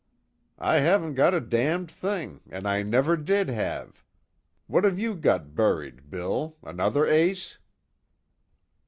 "I 0.57 0.77
haven't 0.79 1.13
got 1.13 1.35
a 1.35 1.39
damned 1.39 1.91
thing, 1.91 2.41
and 2.49 2.67
I 2.67 2.81
never 2.81 3.15
did 3.15 3.49
have. 3.49 4.03
What 4.65 4.83
have 4.83 4.97
you 4.97 5.13
got 5.13 5.53
buried, 5.53 6.09
Bill, 6.09 6.57
another 6.63 7.05
ace?" 7.05 7.59